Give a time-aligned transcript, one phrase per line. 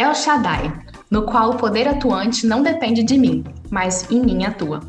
[0.00, 0.72] El Shaddai,
[1.10, 4.80] no qual o poder atuante não depende de mim, mas em mim atua.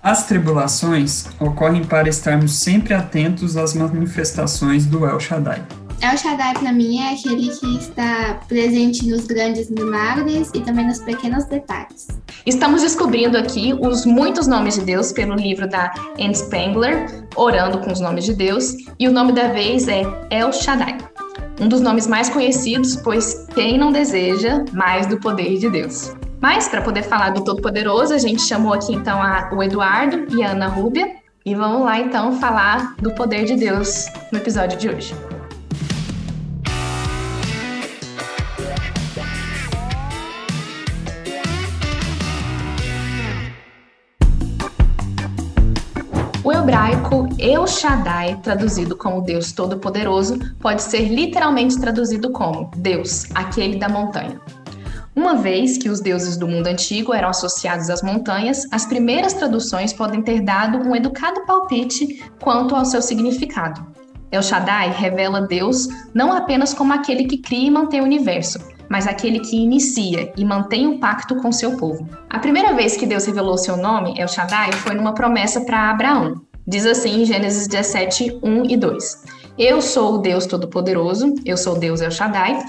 [0.00, 5.60] As tribulações ocorrem para estarmos sempre atentos às manifestações do El Shaddai.
[6.00, 11.00] El Shaddai, para mim, é aquele que está presente nos grandes milagres e também nos
[11.00, 12.06] pequenos detalhes.
[12.46, 17.90] Estamos descobrindo aqui os muitos nomes de Deus pelo livro da Anne Spangler, Orando com
[17.90, 20.96] os Nomes de Deus, e o nome da vez é El Shaddai.
[21.60, 26.16] Um dos nomes mais conhecidos, pois quem não deseja mais do poder de Deus?
[26.40, 30.42] Mas, para poder falar do Todo-Poderoso, a gente chamou aqui então a, o Eduardo e
[30.42, 31.16] a Ana Rúbia.
[31.44, 35.14] E vamos lá então falar do poder de Deus no episódio de hoje.
[47.10, 53.88] Hebraico El Shaddai, traduzido como Deus Todo-Poderoso, pode ser literalmente traduzido como Deus, aquele da
[53.88, 54.40] montanha.
[55.14, 59.92] Uma vez que os deuses do mundo antigo eram associados às montanhas, as primeiras traduções
[59.92, 63.84] podem ter dado um educado palpite quanto ao seu significado.
[64.30, 69.08] El Shaddai revela Deus não apenas como aquele que cria e mantém o universo, mas
[69.08, 72.08] aquele que inicia e mantém o um pacto com seu povo.
[72.28, 76.49] A primeira vez que Deus revelou seu nome, El Shaddai, foi numa promessa para Abraão.
[76.66, 79.24] Diz assim em Gênesis 17, 1 e 2.
[79.58, 82.62] Eu sou o Deus Todo-Poderoso, eu sou Deus El Shaddai,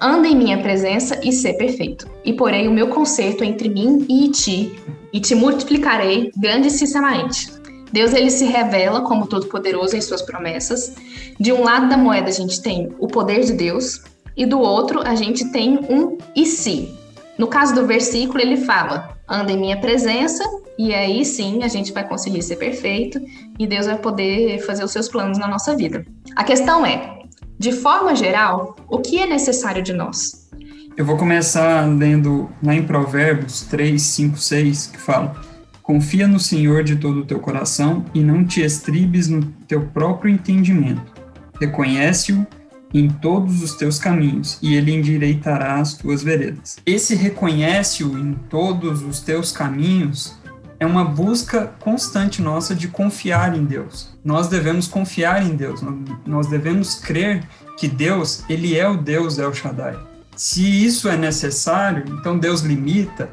[0.00, 2.08] anda em minha presença e ser perfeito.
[2.24, 4.80] E porei o meu conserto entre mim e ti,
[5.12, 7.52] e te multiplicarei grandissimamente.
[7.92, 10.94] Deus ele se revela como todo-poderoso em suas promessas.
[11.38, 14.02] De um lado da moeda a gente tem o poder de Deus
[14.36, 16.96] e do outro a gente tem um e se.
[17.36, 20.42] No caso do versículo ele fala: "Anda em minha presença"
[20.78, 23.20] e aí sim a gente vai conseguir ser perfeito
[23.58, 26.04] e Deus vai poder fazer os seus planos na nossa vida.
[26.34, 27.20] A questão é:
[27.58, 30.50] de forma geral, o que é necessário de nós?
[30.96, 35.34] Eu vou começar lendo lá em Provérbios 3, 5, 6, que fala:
[35.82, 40.32] Confia no Senhor de todo o teu coração e não te estribes no teu próprio
[40.32, 41.12] entendimento.
[41.60, 42.46] Reconhece-o
[42.94, 46.76] em todos os teus caminhos e ele endireitará as tuas veredas.
[46.84, 50.36] Esse reconhece-o em todos os teus caminhos
[50.82, 54.18] é uma busca constante nossa de confiar em Deus.
[54.24, 55.80] Nós devemos confiar em Deus,
[56.26, 57.48] nós devemos crer
[57.78, 59.96] que Deus, ele é o Deus El Shaddai.
[60.34, 63.30] Se isso é necessário, então Deus limita?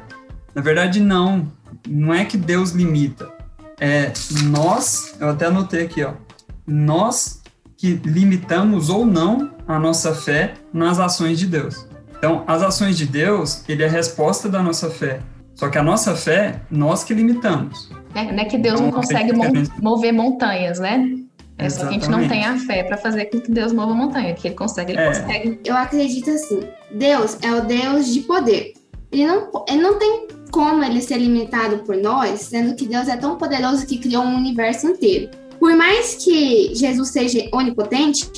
[0.54, 1.50] Na verdade, não.
[1.88, 3.28] Não é que Deus limita.
[3.80, 4.12] É
[4.44, 6.12] nós, eu até anotei aqui, ó,
[6.64, 7.42] nós
[7.76, 11.84] que limitamos ou não a nossa fé nas ações de Deus.
[12.16, 15.20] Então, as ações de Deus, ele é a resposta da nossa fé.
[15.60, 17.90] Só que a nossa fé, nós que limitamos.
[18.14, 19.30] É, não é que Deus então, não consegue
[19.78, 21.18] mover montanhas, né?
[21.58, 23.92] É só que a gente não tem a fé para fazer com que Deus mova
[23.92, 25.08] a montanha, que ele consegue, ele é.
[25.08, 25.60] consegue.
[25.62, 26.60] Eu acredito assim,
[26.90, 28.72] Deus é o Deus de poder.
[29.12, 33.18] Ele não, ele não tem como ele ser limitado por nós, sendo que Deus é
[33.18, 35.28] tão poderoso que criou um universo inteiro.
[35.58, 38.30] Por mais que Jesus seja onipotente,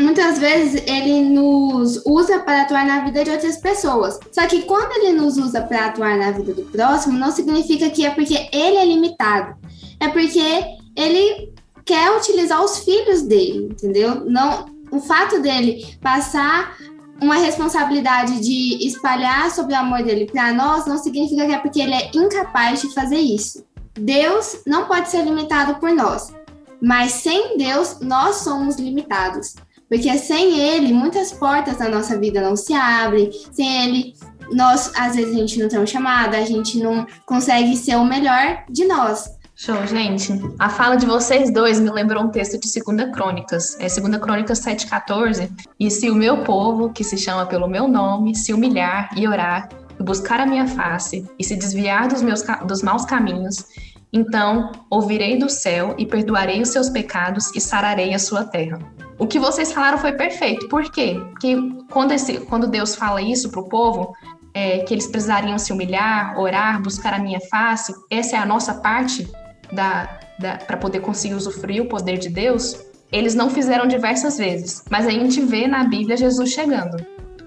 [0.00, 4.18] muitas vezes ele nos usa para atuar na vida de outras pessoas.
[4.32, 8.04] Só que quando ele nos usa para atuar na vida do próximo, não significa que
[8.04, 9.56] é porque ele é limitado.
[9.98, 10.64] É porque
[10.94, 11.52] ele
[11.84, 14.24] quer utilizar os filhos dele, entendeu?
[14.28, 16.76] Não, o fato dele passar
[17.20, 21.80] uma responsabilidade de espalhar sobre o amor dele para nós não significa que é porque
[21.80, 23.64] ele é incapaz de fazer isso.
[23.94, 26.34] Deus não pode ser limitado por nós,
[26.82, 29.54] mas sem Deus nós somos limitados.
[29.88, 33.30] Porque sem ele, muitas portas da nossa vida não se abrem.
[33.52, 34.14] Sem ele,
[34.52, 38.04] nós, às vezes, a gente não tem uma chamada, a gente não consegue ser o
[38.04, 39.36] melhor de nós.
[39.58, 40.38] Show, gente.
[40.58, 44.60] A fala de vocês dois me lembrou um texto de 2 Crônicas, é 2 Crônicas
[44.60, 45.50] 7,14.
[45.80, 49.70] E se o meu povo, que se chama pelo meu nome, se humilhar e orar,
[49.98, 53.64] e buscar a minha face, e se desviar dos, meus, dos maus caminhos,
[54.12, 58.78] então ouvirei do céu e perdoarei os seus pecados e sararei a sua terra.
[59.18, 60.68] O que vocês falaram foi perfeito.
[60.68, 61.20] Por quê?
[61.30, 61.56] Porque
[61.90, 64.14] quando, esse, quando Deus fala isso para o povo,
[64.52, 68.74] é, que eles precisariam se humilhar, orar, buscar a minha face, essa é a nossa
[68.74, 69.30] parte
[69.72, 72.78] da, da para poder conseguir usufruir o poder de Deus.
[73.10, 76.96] Eles não fizeram diversas vezes, mas a gente vê na Bíblia Jesus chegando.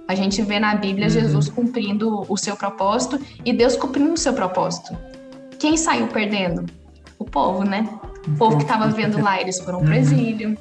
[0.08, 1.12] A gente vê na Bíblia uhum.
[1.12, 4.98] Jesus cumprindo o seu propósito e Deus cumprindo o seu propósito.
[5.60, 6.66] Quem saiu perdendo?
[7.18, 7.88] O povo, né?
[8.28, 10.00] O povo que estava vendo lá, eles foram para o uhum.
[10.00, 10.58] exílio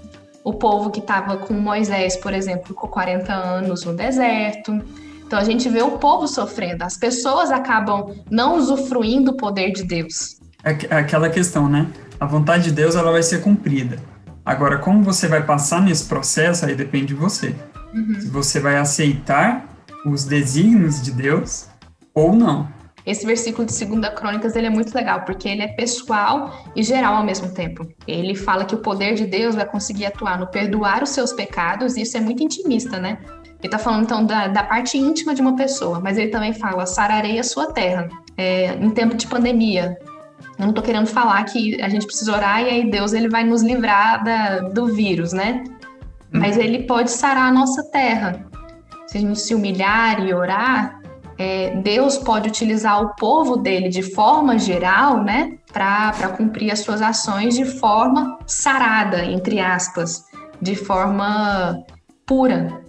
[0.48, 4.82] o povo que estava com Moisés, por exemplo, com 40 anos no deserto.
[5.26, 9.84] Então a gente vê o povo sofrendo, as pessoas acabam não usufruindo o poder de
[9.84, 10.40] Deus.
[10.64, 11.86] É, é aquela questão, né?
[12.18, 13.98] A vontade de Deus ela vai ser cumprida.
[14.42, 17.54] Agora, como você vai passar nesse processo, aí depende de você.
[17.92, 18.18] Uhum.
[18.18, 19.68] Se você vai aceitar
[20.06, 21.66] os desígnios de Deus
[22.14, 22.66] ou não.
[23.08, 27.14] Esse versículo de 2 Crônicas ele é muito legal, porque ele é pessoal e geral
[27.14, 27.88] ao mesmo tempo.
[28.06, 31.96] Ele fala que o poder de Deus vai conseguir atuar no perdoar os seus pecados,
[31.96, 33.16] e isso é muito intimista, né?
[33.24, 36.84] Ele está falando então da, da, parte íntima de uma pessoa, mas ele também fala:
[36.84, 38.10] sararei a sua terra.
[38.36, 39.96] É, em tempo de pandemia,
[40.58, 43.42] eu não estou querendo falar que a gente precisa orar e aí Deus ele vai
[43.42, 45.64] nos livrar da, do vírus, né?
[46.30, 46.62] Mas uhum.
[46.62, 48.44] ele pode sarar a nossa terra.
[49.06, 50.97] Se a gente se humilhar e orar,
[51.38, 57.00] é, Deus pode utilizar o povo dele de forma geral, né, para cumprir as suas
[57.00, 60.24] ações de forma sarada, entre aspas,
[60.60, 61.80] de forma
[62.26, 62.82] pura.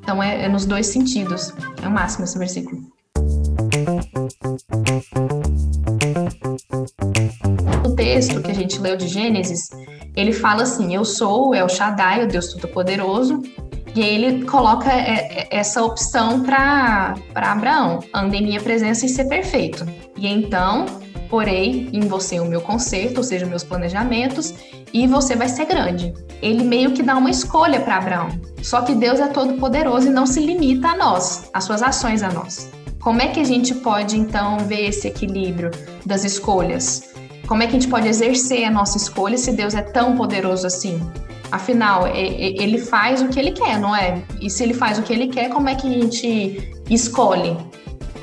[0.00, 1.52] Então é, é nos dois sentidos.
[1.82, 2.80] É o máximo esse versículo.
[7.84, 9.70] O texto que a gente leu de Gênesis,
[10.14, 13.42] ele fala assim: Eu sou El Shaddai, o Deus Todo-Poderoso,
[13.94, 19.08] e aí ele coloca é, é, essa opção para Abraão: ande em minha presença e
[19.08, 19.86] ser perfeito.
[20.16, 20.86] E então,
[21.28, 24.54] porei em você o meu conserto, ou seja, meus planejamentos,
[24.92, 26.14] e você vai ser grande.
[26.40, 28.28] Ele meio que dá uma escolha para Abraão.
[28.62, 32.22] Só que Deus é todo poderoso e não se limita a nós, às suas ações
[32.22, 32.70] a nós.
[33.00, 35.70] Como é que a gente pode então ver esse equilíbrio
[36.04, 37.10] das escolhas?
[37.46, 40.66] Como é que a gente pode exercer a nossa escolha se Deus é tão poderoso
[40.66, 41.00] assim?
[41.50, 44.22] Afinal, ele faz o que ele quer, não é?
[44.40, 47.56] E se ele faz o que ele quer, como é que a gente escolhe?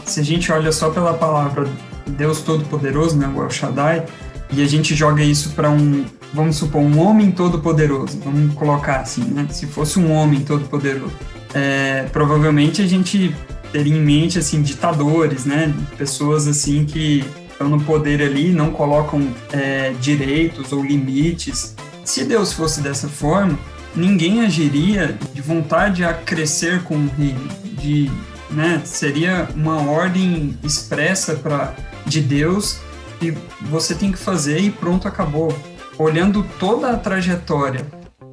[0.06, 1.68] Se a gente olha só pela palavra
[2.06, 4.06] Deus Todo-Poderoso, né, o El Shaddai,
[4.52, 9.24] e a gente joga isso para um, vamos supor, um homem todo-poderoso, vamos colocar assim,
[9.24, 9.48] né?
[9.50, 11.14] Se fosse um homem todo-poderoso,
[11.54, 13.36] é, provavelmente a gente
[13.72, 15.74] teria em mente, assim, ditadores, né?
[15.98, 21.76] Pessoas, assim, que estão no poder ali, não colocam é, direitos ou limites
[22.06, 23.58] se Deus fosse dessa forma,
[23.96, 27.50] ninguém agiria de vontade a crescer com o reino,
[27.80, 28.10] de,
[28.52, 31.74] né, seria uma ordem expressa para
[32.06, 32.78] de Deus
[33.22, 33.32] e
[33.64, 35.56] você tem que fazer e pronto, acabou.
[35.98, 37.86] Olhando toda a trajetória,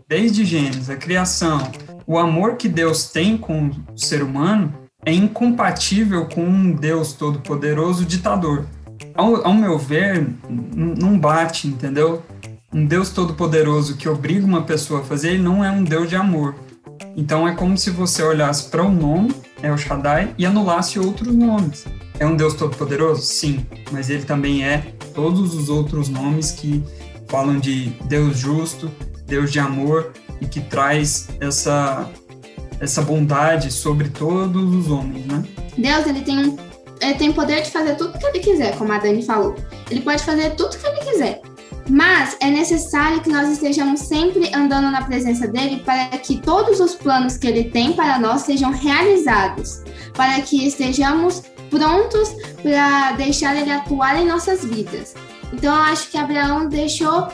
[0.09, 1.71] desde Gênesis, a criação,
[2.07, 4.75] o amor que Deus tem com o ser humano
[5.05, 8.67] é incompatível com um Deus todo-poderoso ditador.
[9.15, 10.29] Ao, ao meu ver,
[10.71, 12.23] não bate, entendeu?
[12.73, 16.17] Um Deus todo-poderoso que obriga uma pessoa a fazer, ele não é um Deus de
[16.17, 16.55] amor.
[17.17, 21.35] Então é como se você olhasse para um nome, é o Shaddai, e anulasse outros
[21.35, 21.85] nomes.
[22.19, 23.23] É um Deus todo-poderoso?
[23.23, 26.83] Sim, mas ele também é todos os outros nomes que
[27.29, 28.91] falam de Deus justo,
[29.27, 32.09] Deus de amor e que traz essa
[32.81, 35.45] essa bondade sobre todos os homens, né?
[35.79, 36.57] Deus, ele tem
[37.01, 39.55] ele tem poder de fazer tudo que ele quiser, como a Dani falou.
[39.91, 41.43] Ele pode fazer tudo que ele quiser.
[41.89, 46.95] Mas é necessário que nós estejamos sempre andando na presença dele para que todos os
[46.95, 49.83] planos que ele tem para nós sejam realizados,
[50.15, 55.15] para que estejamos prontos para deixar ele atuar em nossas vidas.
[55.53, 57.29] Então eu acho que Abraão deixou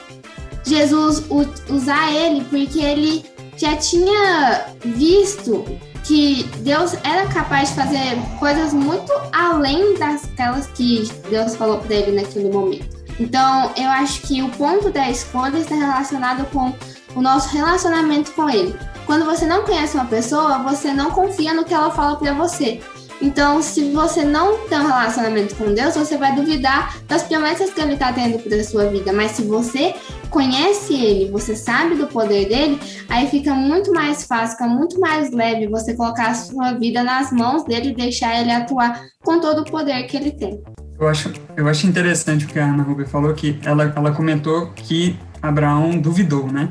[0.65, 1.25] Jesus
[1.69, 3.25] usar ele porque ele
[3.57, 5.65] já tinha visto
[6.05, 12.21] que Deus era capaz de fazer coisas muito além daquelas que Deus falou para ele
[12.21, 12.98] naquele momento.
[13.19, 16.73] Então, eu acho que o ponto da escolha está relacionado com
[17.15, 18.75] o nosso relacionamento com ele.
[19.07, 22.81] Quando você não conhece uma pessoa, você não confia no que ela fala para você.
[23.21, 27.81] Então, se você não tem um relacionamento com Deus, você vai duvidar das promessas que
[27.81, 29.13] Ele está tendo para a sua vida.
[29.13, 29.95] Mas se você
[30.31, 35.33] conhece Ele, você sabe do poder dele, aí fica muito mais fácil, fica muito mais
[35.33, 39.63] leve você colocar a sua vida nas mãos dele e deixar Ele atuar com todo
[39.63, 40.63] o poder que Ele tem.
[41.01, 44.73] Eu acho, eu acho interessante o que a Ana Ruber falou, que ela, ela comentou
[44.75, 46.69] que Abraão duvidou, né?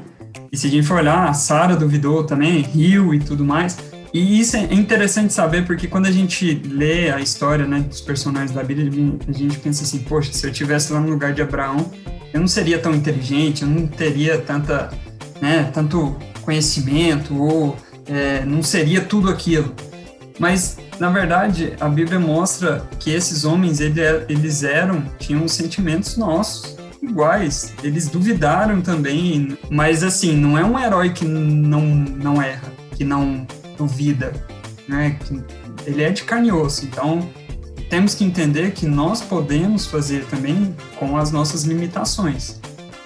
[0.51, 3.77] E se a gente for olhar, a Sara duvidou também, riu e tudo mais.
[4.13, 8.51] E isso é interessante saber porque quando a gente lê a história né, dos personagens
[8.51, 8.89] da Bíblia,
[9.27, 11.91] a gente pensa assim, poxa, se eu estivesse lá no lugar de Abraão,
[12.33, 14.91] eu não seria tão inteligente, eu não teria tanta,
[15.41, 19.73] né, tanto conhecimento ou é, não seria tudo aquilo.
[20.39, 26.77] Mas na verdade, a Bíblia mostra que esses homens, é, eles eram, tinham sentimentos nossos,
[27.01, 27.73] iguais.
[27.83, 33.45] Eles duvidaram também, mas assim, não é um herói que não, não erra, que não
[33.77, 34.33] duvida,
[34.87, 35.17] né?
[35.85, 37.29] Ele é de carne e osso, então
[37.89, 42.59] temos que entender que nós podemos fazer também com as nossas limitações.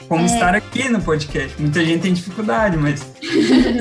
[0.08, 0.26] Como é.
[0.26, 1.56] estar aqui no podcast.
[1.62, 3.02] Muita gente tem dificuldade, mas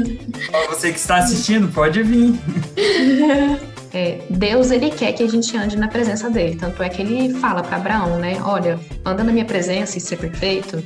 [0.69, 2.35] você que está assistindo, pode vir.
[3.93, 6.57] É, Deus ele quer que a gente ande na presença dele.
[6.57, 8.41] Tanto é que ele fala para Abraão, né?
[8.45, 10.83] Olha, anda na minha presença e ser perfeito.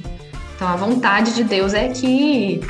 [0.56, 2.60] Então a vontade de Deus é que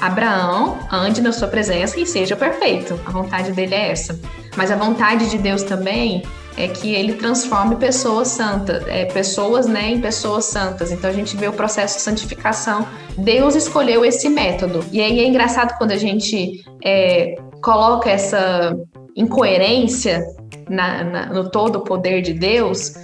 [0.00, 2.98] Abraão ande na sua presença e seja perfeito.
[3.06, 4.18] A vontade dele é essa.
[4.56, 6.22] Mas a vontade de Deus também
[6.56, 10.90] é que ele transforme pessoas santas, é, pessoas né, em pessoas santas.
[10.90, 12.86] Então a gente vê o processo de santificação.
[13.16, 14.84] Deus escolheu esse método.
[14.90, 18.76] E aí é engraçado quando a gente é, coloca essa
[19.16, 20.24] incoerência
[20.68, 22.94] na, na, no todo o poder de Deus,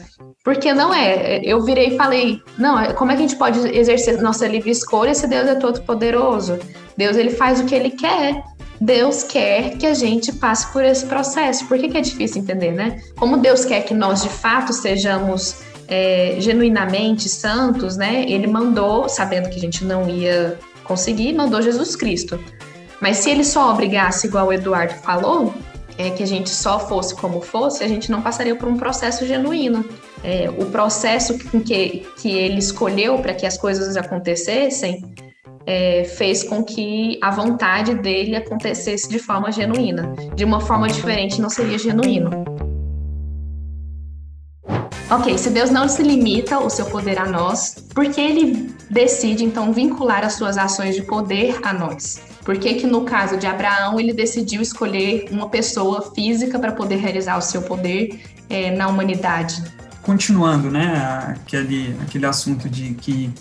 [0.45, 1.41] porque não é.
[1.43, 4.71] Eu virei e falei, não, é, como é que a gente pode exercer nossa livre
[4.71, 6.59] escolha se Deus é todo poderoso?
[6.97, 8.43] Deus ele faz o que ele quer.
[8.81, 11.67] Deus quer que a gente passe por esse processo.
[11.67, 13.01] Por que, que é difícil entender, né?
[13.17, 18.25] Como Deus quer que nós de fato sejamos é, genuinamente santos, né?
[18.29, 22.39] Ele mandou, sabendo que a gente não ia conseguir, mandou Jesus Cristo.
[23.01, 25.53] Mas se ele só obrigasse, igual o Eduardo falou,
[25.99, 29.27] é, que a gente só fosse como fosse, a gente não passaria por um processo
[29.27, 29.85] genuíno.
[30.23, 35.03] É, o processo que, que ele escolheu para que as coisas acontecessem
[35.67, 40.15] é, fez com que a vontade dele acontecesse de forma genuína.
[40.35, 42.56] De uma forma diferente, não seria genuíno.
[45.09, 49.45] Ok, se Deus não se limita o seu poder a nós, por que ele decide
[49.45, 52.21] então vincular as suas ações de poder a nós?
[52.45, 56.97] Por que, que no caso de Abraão ele decidiu escolher uma pessoa física para poder
[56.97, 58.21] realizar o seu poder
[58.51, 59.63] é, na humanidade?
[60.03, 63.33] Continuando, né, aquele, aquele assunto de que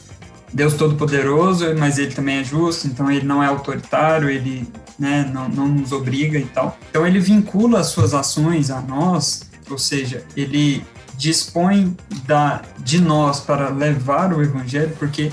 [0.53, 4.67] Deus Todo-Poderoso, mas ele também é justo, então ele não é autoritário, ele
[4.99, 6.77] né, não, não nos obriga e tal.
[6.91, 10.83] Então ele vincula as suas ações a nós, ou seja, ele
[11.17, 11.95] dispõe
[12.25, 15.31] da, de nós para levar o evangelho, porque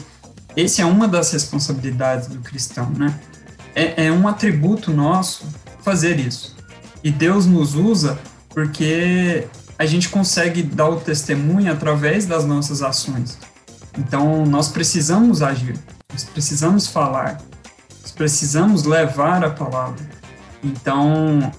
[0.57, 3.19] esse é uma das responsabilidades do cristão, né?
[3.75, 5.47] É, é um atributo nosso
[5.81, 6.55] fazer isso.
[7.03, 8.19] E Deus nos usa
[8.51, 9.47] porque
[9.79, 13.39] a gente consegue dar o testemunho através das nossas ações.
[13.99, 15.79] Então, nós precisamos agir,
[16.11, 17.41] nós precisamos falar,
[18.01, 20.05] nós precisamos levar a palavra.
[20.63, 21.51] Então,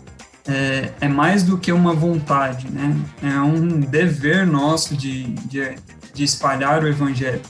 [0.48, 2.96] é, é mais do que uma vontade, né?
[3.22, 5.76] É um dever nosso de, de,
[6.14, 7.42] de espalhar o evangelho.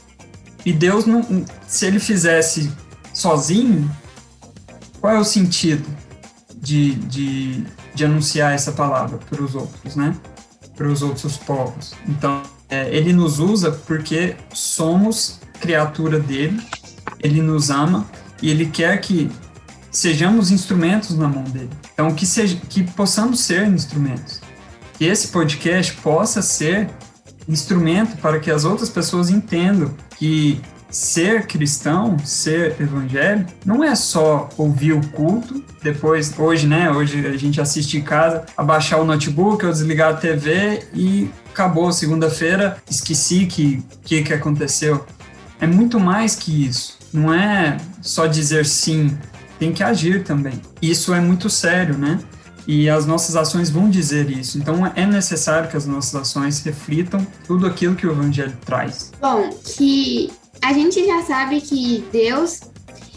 [0.65, 2.71] E Deus, não, se ele fizesse
[3.13, 3.89] sozinho,
[5.01, 5.85] qual é o sentido
[6.55, 10.15] de, de, de anunciar essa palavra para os outros, né?
[10.75, 11.93] Para os outros povos.
[12.07, 16.61] Então, é, ele nos usa porque somos criatura dele,
[17.19, 18.07] ele nos ama
[18.41, 19.29] e ele quer que
[19.93, 21.69] sejamos instrumentos na mão dele.
[21.93, 24.41] Então, que, seja, que possamos ser instrumentos.
[24.97, 26.89] Que esse podcast possa ser
[27.47, 30.59] instrumento para que as outras pessoas entendam que
[30.89, 37.35] ser cristão, ser evangélico, não é só ouvir o culto, depois, hoje, né, hoje a
[37.35, 43.47] gente assiste em casa, abaixar o notebook ou desligar a TV e acabou segunda-feira, esqueci
[43.47, 45.03] que que que aconteceu.
[45.59, 46.99] É muito mais que isso.
[47.11, 49.17] Não é só dizer sim,
[49.63, 50.61] tem que agir também.
[50.81, 52.19] Isso é muito sério, né?
[52.67, 54.57] E as nossas ações vão dizer isso.
[54.57, 59.11] Então é necessário que as nossas ações reflitam tudo aquilo que o evangelho traz.
[59.21, 62.59] Bom, que a gente já sabe que Deus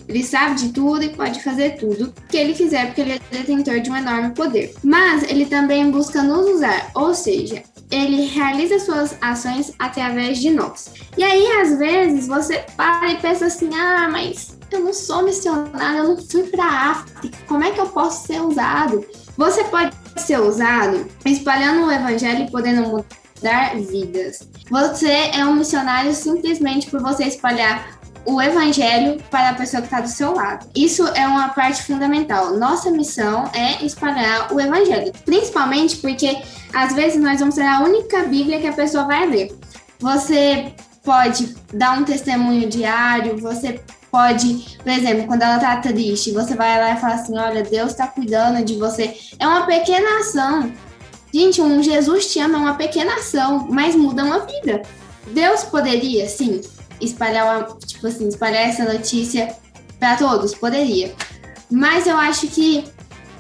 [0.09, 3.81] ele sabe de tudo e pode fazer tudo que ele quiser, porque ele é detentor
[3.81, 4.73] de um enorme poder.
[4.85, 10.93] Mas ele também busca nos usar, ou seja, ele realiza suas ações através de nós.
[11.19, 15.99] E aí, às vezes, você para e pensa assim: ah, mas eu não sou missionário,
[15.99, 19.05] eu não fui para a África, como é que eu posso ser usado?
[19.37, 24.49] Você pode ser usado espalhando o evangelho e podendo mudar vidas.
[24.71, 30.01] Você é um missionário simplesmente por você espalhar o evangelho para a pessoa que está
[30.01, 30.67] do seu lado.
[30.75, 32.57] Isso é uma parte fundamental.
[32.57, 36.43] Nossa missão é espalhar o evangelho, principalmente porque
[36.75, 39.57] às vezes nós vamos ser a única Bíblia que a pessoa vai ler.
[40.01, 46.55] Você pode dar um testemunho diário, você pode, por exemplo, quando ela tá triste, você
[46.55, 49.17] vai lá e fala assim: olha, Deus está cuidando de você.
[49.39, 50.73] É uma pequena ação.
[51.33, 54.83] Gente, um Jesus te ama é uma pequena ação, mas muda uma vida.
[55.29, 56.61] Deus poderia, sim,
[57.01, 59.55] espalhar uma, tipo assim, espalhar essa notícia
[59.99, 61.15] para todos, poderia.
[61.71, 62.85] Mas eu acho que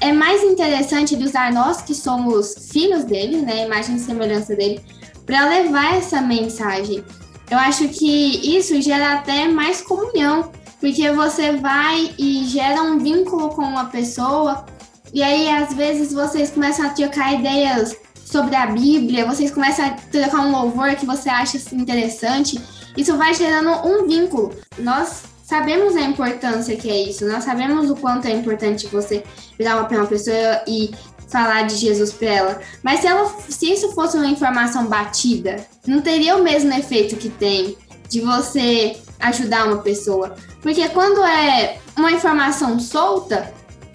[0.00, 4.80] é mais interessante ele usar nós que somos filhos dele, né, imagem e semelhança dele,
[5.24, 7.04] para levar essa mensagem.
[7.50, 10.50] Eu acho que isso gera até mais comunhão,
[10.80, 14.66] porque você vai e gera um vínculo com uma pessoa,
[15.14, 19.90] e aí às vezes vocês começam a trocar ideias sobre a Bíblia, vocês começam a
[19.90, 22.60] trocar um louvor que você acha assim, interessante,
[22.96, 24.52] isso vai gerando um vínculo.
[24.78, 29.22] Nós sabemos a importância que é isso, nós sabemos o quanto é importante você
[29.56, 30.90] virar para uma pessoa e
[31.28, 32.60] falar de Jesus para ela.
[32.82, 37.28] Mas se, ela, se isso fosse uma informação batida, não teria o mesmo efeito que
[37.28, 37.76] tem
[38.08, 40.34] de você ajudar uma pessoa.
[40.62, 43.52] Porque quando é uma informação solta,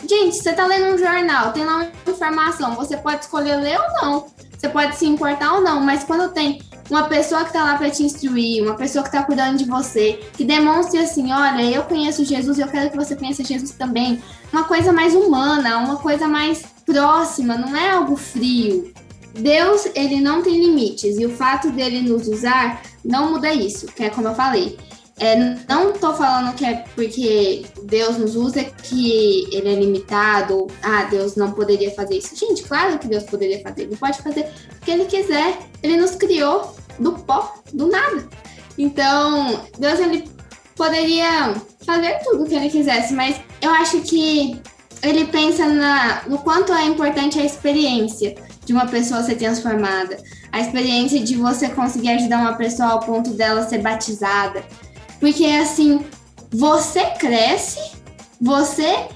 [0.08, 4.02] Gente, você tá lendo um jornal, tem lá uma informação, você pode escolher ler ou
[4.02, 4.26] não.
[4.58, 6.62] Você pode se importar ou não, mas quando tem
[6.92, 10.20] uma pessoa que tá lá para te instruir, uma pessoa que tá cuidando de você,
[10.34, 14.22] que demonstre assim, olha, eu conheço Jesus e eu quero que você conheça Jesus também.
[14.52, 18.94] Uma coisa mais humana, uma coisa mais próxima, não é algo frio.
[19.34, 24.04] Deus, ele não tem limites e o fato dele nos usar não muda isso, que
[24.04, 24.78] é como eu falei.
[25.18, 25.36] É,
[25.70, 31.36] não tô falando que é porque Deus nos usa que ele é limitado, ah, Deus
[31.36, 32.36] não poderia fazer isso.
[32.36, 35.60] Gente, claro que Deus poderia fazer, ele pode fazer o que ele quiser.
[35.84, 38.28] Ele nos criou do pó, do nada.
[38.78, 40.30] Então, Deus ele
[40.76, 41.54] poderia
[41.86, 44.62] fazer tudo o que ele quisesse, mas eu acho que
[45.04, 50.18] ele pensa na, no quanto é importante a experiência de uma pessoa ser transformada,
[50.52, 54.64] a experiência de você conseguir ajudar uma pessoa ao ponto dela ser batizada.
[55.20, 56.06] Porque assim,
[56.52, 57.80] você cresce,
[58.40, 59.08] você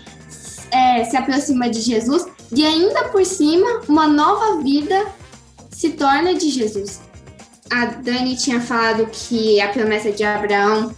[0.71, 5.05] é, se aproxima de Jesus e ainda por cima, uma nova vida
[5.71, 7.01] se torna de Jesus.
[7.71, 10.95] A Dani tinha falado que a promessa de Abraão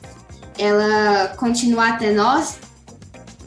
[0.58, 2.60] ela continua até nós.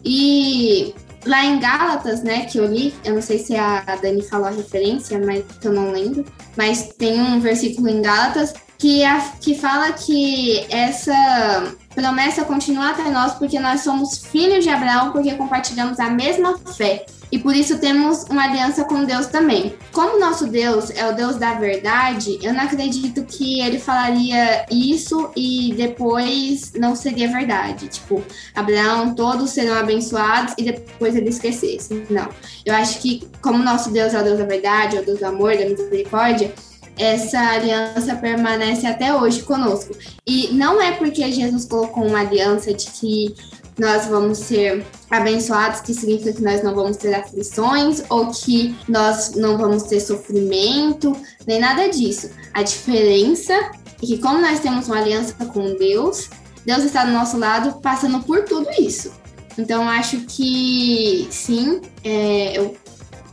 [0.05, 0.95] E
[1.27, 4.51] Lá em Gálatas, né, que eu li, eu não sei se a Dani falou a
[4.51, 6.25] referência, mas eu não lembro,
[6.57, 13.11] mas tem um versículo em Gálatas que, a, que fala que essa promessa continua até
[13.11, 17.79] nós porque nós somos filhos de Abraão, porque compartilhamos a mesma fé e por isso
[17.79, 19.75] temos uma aliança com Deus também.
[19.93, 25.31] Como nosso Deus é o Deus da verdade, eu não acredito que ele falaria isso
[25.37, 27.89] e depois não seria verdade.
[27.89, 28.23] Tipo,
[28.55, 32.05] Abraão, todos serão abençoados e depois ele esquecesse.
[32.11, 32.29] Não.
[32.65, 35.27] Eu acho que, como nosso Deus é o Deus da verdade, é o Deus do
[35.27, 36.53] amor, da misericórdia,
[37.01, 39.97] essa aliança permanece até hoje conosco.
[40.27, 43.35] E não é porque Jesus colocou uma aliança de que
[43.81, 49.35] nós vamos ser abençoados, que significa que nós não vamos ter aflições ou que nós
[49.35, 52.31] não vamos ter sofrimento, nem nada disso.
[52.53, 56.29] A diferença é que, como nós temos uma aliança com Deus,
[56.65, 59.13] Deus está do nosso lado passando por tudo isso.
[59.57, 62.77] Então, acho que sim, é, eu,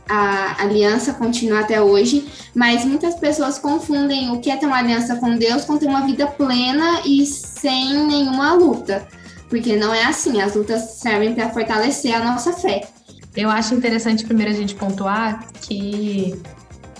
[0.08, 5.16] a aliança continua até hoje, mas muitas pessoas confundem o que é ter uma aliança
[5.16, 9.06] com Deus com ter uma vida plena e sem nenhuma luta
[9.48, 10.40] porque não é assim.
[10.40, 12.88] As lutas servem para fortalecer a nossa fé.
[13.36, 16.40] Eu acho interessante primeiro a gente pontuar que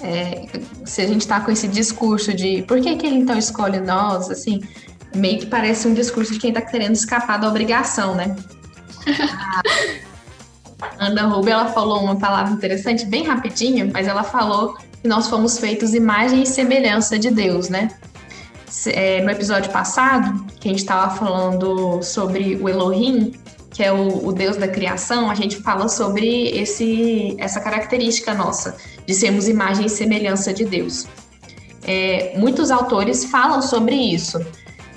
[0.03, 0.47] é,
[0.85, 4.31] se a gente está com esse discurso de por que, que ele então escolhe nós,
[4.31, 4.63] assim,
[5.15, 8.37] meio que parece um discurso de quem está querendo escapar da obrigação, né?
[10.99, 15.29] A Ana Rubio, ela falou uma palavra interessante, bem rapidinho, mas ela falou que nós
[15.29, 17.89] fomos feitos imagem e semelhança de Deus, né?
[18.87, 23.33] É, no episódio passado, que a gente estava falando sobre o Elohim,
[23.71, 28.77] que é o, o, Deus da criação, a gente fala sobre esse, essa característica nossa,
[29.07, 31.07] de sermos imagem e semelhança de Deus.
[31.85, 34.45] É, muitos autores falam sobre isso,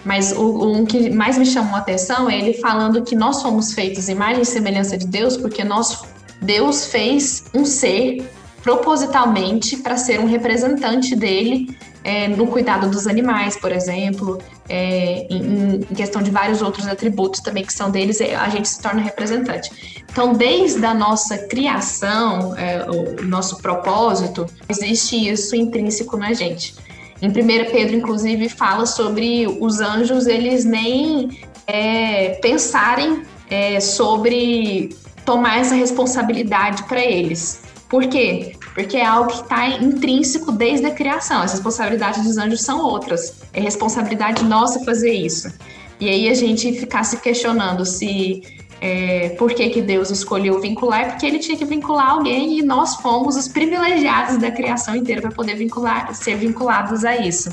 [0.03, 3.73] mas o, um que mais me chamou a atenção é ele falando que nós somos
[3.73, 6.01] feitos imagem e semelhança de Deus porque nós,
[6.41, 8.27] Deus fez um ser
[8.63, 15.75] propositalmente para ser um representante dele é, no cuidado dos animais, por exemplo, é, em,
[15.75, 19.01] em, questão de vários outros atributos também que são deles, é, a gente se torna
[19.01, 20.03] representante.
[20.11, 26.75] Então, desde a nossa criação, é, o nosso propósito, existe isso intrínseco na gente.
[27.21, 34.89] Em 1 Pedro, inclusive, fala sobre os anjos, eles nem é, pensarem é, sobre
[35.23, 37.61] tomar essa responsabilidade para eles.
[37.87, 38.53] Por quê?
[38.73, 41.41] Porque é algo que está intrínseco desde a criação.
[41.41, 43.41] As responsabilidades dos anjos são outras.
[43.53, 45.51] É responsabilidade nossa fazer isso.
[45.99, 48.41] E aí a gente ficar se questionando se
[48.81, 52.95] é, por que, que Deus escolheu vincular, porque ele tinha que vincular alguém e nós
[52.95, 57.51] fomos os privilegiados da criação inteira para poder vincular, ser vinculados a isso.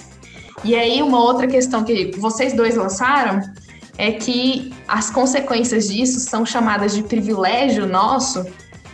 [0.64, 3.40] E aí, uma outra questão que vocês dois lançaram
[3.98, 8.46] é que as consequências disso são chamadas de privilégio nosso,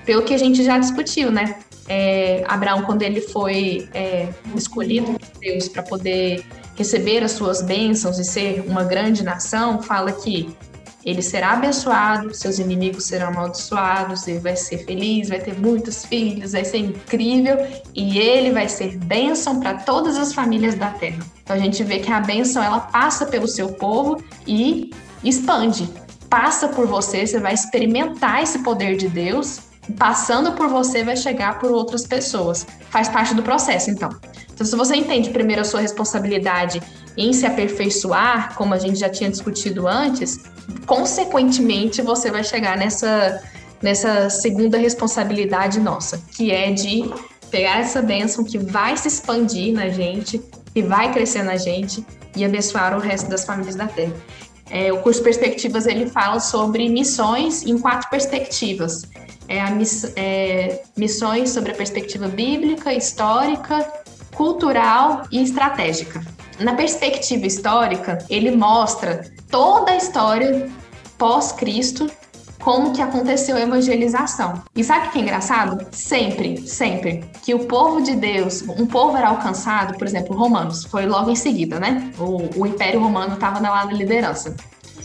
[0.05, 1.57] pelo que a gente já discutiu, né?
[1.89, 6.45] É, Abraão, quando ele foi é, escolhido por Deus para poder
[6.77, 10.57] receber as suas bênçãos e ser uma grande nação, fala que
[11.05, 16.53] ele será abençoado, seus inimigos serão amaldiçoados, ele vai ser feliz, vai ter muitos filhos,
[16.53, 17.59] vai ser incrível
[17.95, 21.23] e ele vai ser bênção para todas as famílias da terra.
[21.43, 24.91] Então a gente vê que a bênção ela passa pelo seu povo e
[25.23, 25.89] expande.
[26.31, 29.61] Passa por você, você vai experimentar esse poder de Deus
[29.99, 32.67] passando por você vai chegar por outras pessoas.
[32.91, 34.11] Faz parte do processo, então.
[34.53, 36.81] Então, se você entende primeiro a sua responsabilidade
[37.17, 40.39] em se aperfeiçoar, como a gente já tinha discutido antes,
[40.87, 43.43] consequentemente você vai chegar nessa
[43.83, 47.05] nessa segunda responsabilidade nossa, que é de
[47.51, 50.41] pegar essa bênção que vai se expandir na gente,
[50.73, 54.15] que vai crescer na gente e abençoar o resto das famílias da Terra.
[54.71, 59.03] É, o curso Perspectivas ele fala sobre missões em quatro perspectivas.
[59.49, 63.87] É, a miss, é, missões sobre a perspectiva bíblica, histórica,
[64.35, 66.23] cultural e estratégica.
[66.59, 70.71] Na perspectiva histórica, ele mostra toda a história
[71.19, 72.11] pós-Cristo
[72.65, 74.63] como que aconteceu a evangelização.
[74.75, 75.87] E sabe o que é engraçado?
[75.93, 81.05] Sempre, sempre que o povo de Deus, um povo era alcançado, por exemplo, Romanos, foi
[81.05, 82.11] logo em seguida, né?
[82.19, 84.57] O, o Império Romano estava na liderança.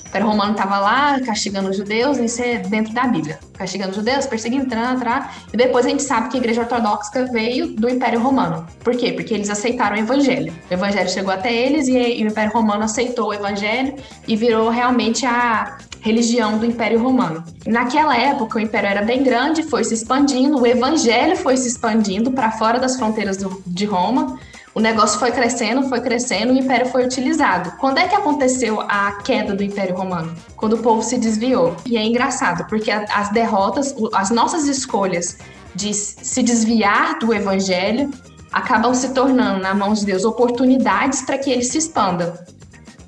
[0.09, 3.39] Império Romano estava lá castigando os judeus, isso é dentro da Bíblia.
[3.53, 7.25] Castigando os judeus, perseguindo, trá, trá, e depois a gente sabe que a Igreja Ortodoxa
[7.31, 8.65] veio do Império Romano.
[8.83, 9.11] Por quê?
[9.11, 10.51] Porque eles aceitaram o Evangelho.
[10.69, 13.95] O Evangelho chegou até eles e, e o Império Romano aceitou o Evangelho
[14.27, 17.43] e virou realmente a, religião do Império Romano.
[17.65, 22.31] Naquela época, o Império era bem grande, foi se expandindo, o Evangelho foi se expandindo
[22.31, 24.39] para fora das fronteiras do, de Roma.
[24.73, 27.71] O negócio foi crescendo, foi crescendo, o Império foi utilizado.
[27.79, 30.33] Quando é que aconteceu a queda do Império Romano?
[30.55, 31.75] Quando o povo se desviou.
[31.85, 35.37] E é engraçado, porque as derrotas, as nossas escolhas
[35.73, 38.11] de se desviar do Evangelho
[38.51, 42.45] acabam se tornando, na mão de Deus, oportunidades para que ele se expanda.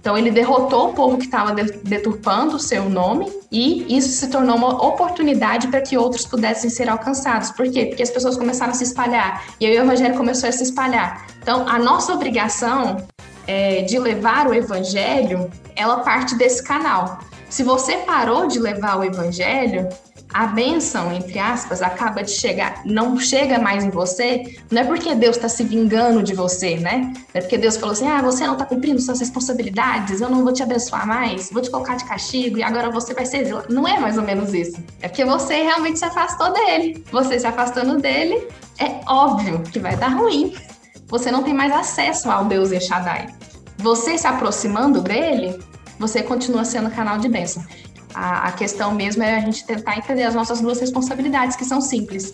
[0.02, 4.56] Então, ele derrotou o povo que estava deturpando o seu nome e isso se tornou
[4.56, 7.52] uma oportunidade para que outros pudessem ser alcançados.
[7.52, 7.86] Por quê?
[7.86, 11.28] Porque as pessoas começaram a se espalhar e aí o evangelho começou a se espalhar.
[11.40, 13.06] Então, a nossa obrigação
[13.46, 17.20] é, de levar o evangelho, ela parte desse canal.
[17.48, 19.88] Se você parou de levar o evangelho,
[20.34, 25.14] a benção, entre aspas, acaba de chegar, não chega mais em você, não é porque
[25.14, 27.12] Deus está se vingando de você, né?
[27.14, 30.44] Não é porque Deus falou assim: ah, você não está cumprindo suas responsabilidades, eu não
[30.44, 33.48] vou te abençoar mais, vou te colocar de castigo e agora você vai ser.
[33.70, 34.82] Não é mais ou menos isso.
[35.02, 37.04] É porque você realmente se afastou dele.
[37.12, 38.48] Você se afastando dele,
[38.80, 40.56] é óbvio que vai dar ruim.
[41.08, 43.28] Você não tem mais acesso ao Deus Eshadai.
[43.78, 45.60] Você se aproximando dele,
[46.00, 47.64] você continua sendo canal de bênção.
[48.14, 51.82] A, a questão mesmo é a gente tentar entender as nossas duas responsabilidades, que são
[51.82, 52.34] simples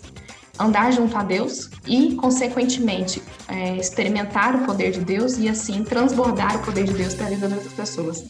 [0.58, 6.56] andar junto a Deus e, consequentemente, é, experimentar o poder de Deus e, assim, transbordar
[6.56, 8.24] o poder de Deus para a vida das outras pessoas.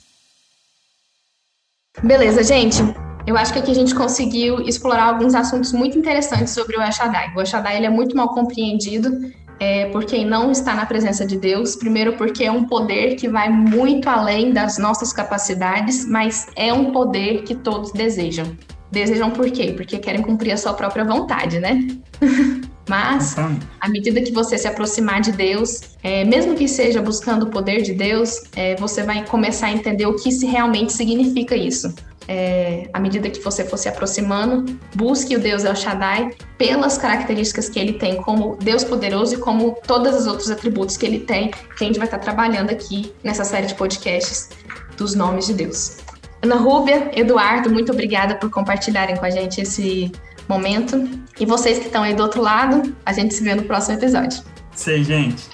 [2.03, 2.79] Beleza, gente.
[3.27, 7.33] Eu acho que aqui a gente conseguiu explorar alguns assuntos muito interessantes sobre o Ashadai.
[7.35, 9.11] O Ashadai ele é muito mal compreendido
[9.61, 11.77] é, por quem não está na presença de Deus.
[11.77, 16.93] Primeiro, porque é um poder que vai muito além das nossas capacidades, mas é um
[16.93, 18.47] poder que todos desejam.
[18.91, 19.73] Desejam por quê?
[19.77, 21.87] Porque querem cumprir a sua própria vontade, né?
[22.89, 23.37] Mas,
[23.83, 27.83] à medida que você se aproximar de Deus, é, mesmo que seja buscando o poder
[27.83, 31.93] de Deus, é, você vai começar a entender o que se realmente significa isso
[32.29, 37.71] é, à medida que você for se aproximando, busque o Deus El Shaddai pelas características
[37.71, 41.51] que ele tem como Deus poderoso e como todos os outros atributos que ele tem,
[41.51, 44.51] que a gente vai estar trabalhando aqui nessa série de podcasts
[44.97, 45.97] dos nomes de Deus.
[46.43, 50.13] Ana Rúbia, Eduardo, muito obrigada por compartilharem com a gente esse
[50.49, 51.09] momento.
[51.41, 54.43] E vocês que estão aí do outro lado, a gente se vê no próximo episódio.
[54.75, 55.49] Sei, gente.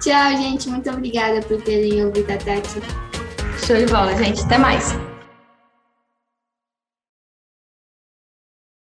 [0.00, 0.68] Tchau, gente.
[0.68, 2.80] Muito obrigada por terem ouvido até aqui.
[3.66, 4.42] Show de bola, gente.
[4.42, 4.94] Até mais.